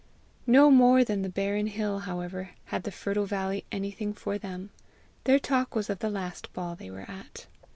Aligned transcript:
No 0.47 0.71
more 0.71 1.03
than 1.03 1.21
the 1.21 1.29
barren 1.29 1.67
hill, 1.67 1.99
however, 1.99 2.53
had 2.65 2.85
the 2.85 2.91
fertile 2.91 3.27
valley 3.27 3.65
anything 3.71 4.13
for 4.15 4.39
them. 4.39 4.71
Their 5.25 5.37
talk 5.37 5.75
was 5.75 5.91
of 5.91 5.99
the 5.99 6.09
last 6.09 6.51
ball 6.53 6.75
they 6.75 6.89
were 6.89 7.05
at. 7.07 7.45